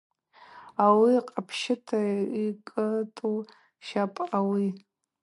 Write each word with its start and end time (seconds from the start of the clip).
Ауи 0.85 1.13
къапщыта 1.27 1.99
йкӏытӏу 2.45 3.35
щапӏ 3.85 4.19
ауи. 4.37 4.67